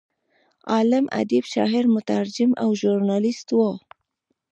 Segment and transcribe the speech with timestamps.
[0.73, 3.59] عالم، ادیب، شاعر، مترجم او ژورنالست و.